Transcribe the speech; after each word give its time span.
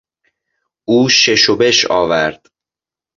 او 0.85 1.09
شش 1.09 1.49
و 1.49 1.55
بش 1.55 1.85
آورد. 1.85 2.45